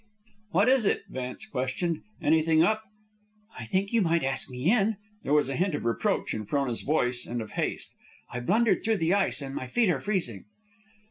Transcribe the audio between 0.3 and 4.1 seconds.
"What is it?" Vance questioned. "Anything up?" "I think you